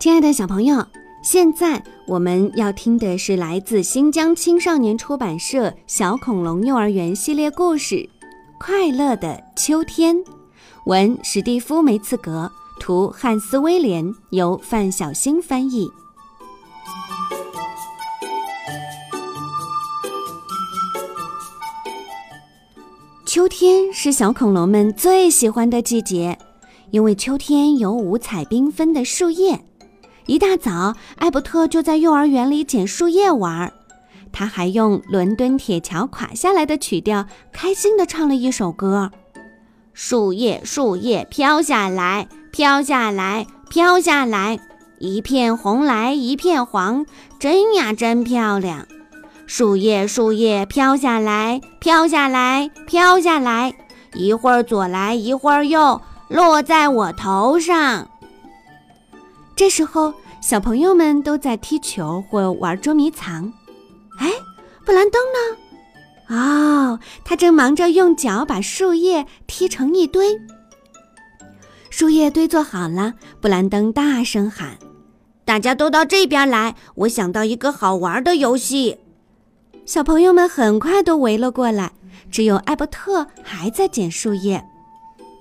[0.00, 0.86] 亲爱的小朋友，
[1.24, 7.96] 现在我们要听的是来自新疆青少年出版社《小恐龙幼儿园》系列故事
[8.60, 10.14] 《快乐的秋天》，
[10.84, 12.48] 文史蒂夫·梅茨格，
[12.78, 15.90] 图汉斯·威廉，由范小星翻译。
[23.26, 26.38] 秋天是小恐龙们最喜欢的季节，
[26.92, 29.64] 因为秋天有五彩缤纷的树叶。
[30.28, 33.72] 一大早，艾伯特就在幼儿园里捡树叶玩儿，
[34.30, 39.10] 他还用伦敦铁桥垮下来的曲调，开心地唱了一首歌：
[39.94, 44.60] 树叶，树叶飘下来，飘下来，飘下来，
[44.98, 47.06] 一片红来一片黄，
[47.38, 48.86] 真呀真漂亮。
[49.46, 53.72] 树叶，树叶飘下来，飘下来，飘下来，
[54.12, 58.10] 一会儿左来一会儿右，落在我头上。
[59.58, 63.52] 这时候，小朋友们都在踢球或玩捉迷藏。
[64.20, 64.30] 哎，
[64.86, 66.36] 布兰登呢？
[66.36, 70.38] 哦，他正忙着用脚把树叶踢成一堆。
[71.90, 74.78] 树叶堆做好了，布兰登大声喊
[75.44, 76.76] ：“大家都到这边来！
[76.94, 78.98] 我想到一个好玩的游戏。”
[79.84, 81.90] 小朋友们很快都围了过来，
[82.30, 84.64] 只有艾伯特还在捡树叶。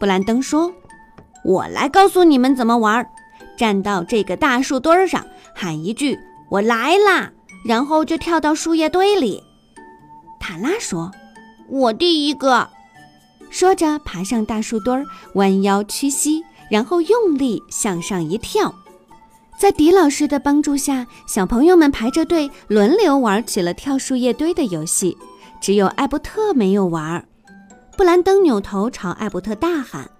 [0.00, 0.72] 布兰登说
[1.44, 3.06] ：“我来告诉你们怎么玩。”
[3.56, 6.18] 站到这个大树墩上，喊一句
[6.50, 7.32] “我来啦”，
[7.64, 9.42] 然后就跳到树叶堆里。
[10.38, 11.10] 塔拉说
[11.68, 12.68] ：“我第一个。”
[13.50, 18.74] 说着爬上大树墩儿，弯腰屈膝，然后用力向上一跳。
[19.56, 25.16] 在迪老师的帮助下，小朋友们排着队轮流玩起了跳树叶堆的游戏。
[25.58, 27.26] 只有艾伯特没有玩。
[27.96, 30.10] 布兰登扭头朝艾伯特大喊：“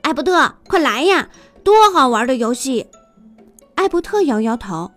[0.00, 1.28] 艾伯特，快来呀！”
[1.68, 2.86] 多好玩的游戏！
[3.74, 4.90] 艾伯特摇摇头，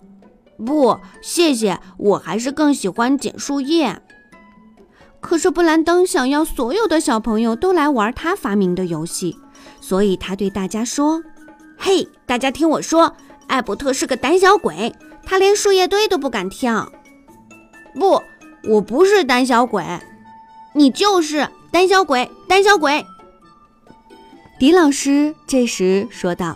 [0.66, 4.02] 不，谢谢，我还是更喜欢捡树叶。
[5.20, 9.38] 可是布兰登想要所有的小朋友都来玩他发明的游戏，
[9.82, 11.22] 所以他对大家说
[11.78, 13.18] ：“嘿，大家听我说，
[13.48, 14.96] 艾伯特是个胆小鬼，
[15.26, 16.90] 他连树叶堆都不敢跳。”
[18.00, 18.24] 不，
[18.70, 19.84] 我不是胆小鬼，
[20.74, 23.06] 你就是胆小鬼，胆小鬼。
[24.62, 26.56] 迪老师这时说道：“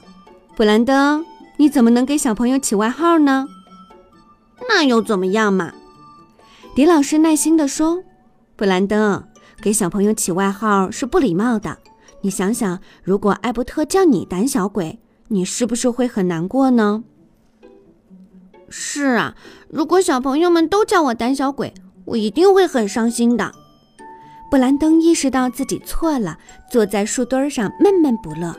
[0.56, 1.26] 布兰登，
[1.58, 3.48] 你怎么能给小朋友起外号呢？
[4.70, 5.74] 那又怎么样嘛？”
[6.76, 8.04] 迪老师耐心地说
[8.56, 9.24] ：“布兰登，
[9.60, 11.80] 给小朋友起外号是不礼貌的。
[12.22, 15.00] 你想想，如果艾伯特叫你胆小鬼，
[15.30, 17.04] 你是不是会很难过呢
[18.70, 19.34] ？”“是啊，
[19.68, 21.74] 如果小朋友们都叫我胆小鬼，
[22.06, 23.52] 我一定会很伤心的。”
[24.50, 26.38] 布兰登意识到自己错了，
[26.70, 28.56] 坐在树墩上闷闷不乐。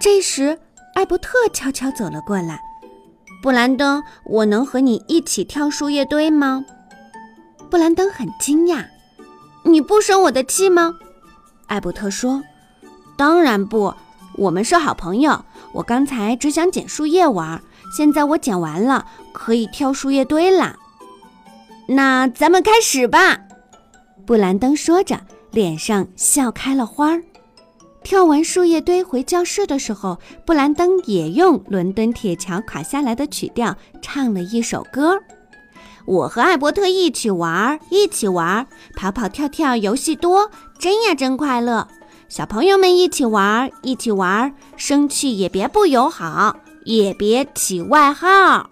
[0.00, 0.58] 这时，
[0.94, 2.60] 艾伯特悄悄走了过来。
[3.42, 6.64] “布兰登，我能和你一起跳树叶堆吗？”
[7.70, 8.86] 布兰登很惊讶。
[9.64, 10.94] “你不生我的气吗？”
[11.66, 12.42] 艾伯特说。
[13.18, 13.94] “当然不，
[14.36, 15.44] 我们是好朋友。
[15.72, 17.60] 我刚才只想捡树叶玩，
[17.94, 20.76] 现在我捡完了，可以跳树叶堆啦。
[21.88, 23.40] 那咱们开始吧。”
[24.30, 25.18] 布兰登说着，
[25.50, 27.20] 脸上笑开了花儿。
[28.04, 35.18] 跳完树叶堆回教室的时候，布兰登也用伦敦铁桥垮下来的曲调唱了一首歌
[36.06, 40.48] ：“我和艾伯特一起玩，一起玩，跑跑跳跳游戏多，
[40.78, 41.88] 真呀真快乐。
[42.28, 46.54] 小朋友们一起玩，一起玩，生气也别不友好，
[46.84, 48.70] 也别起外号。”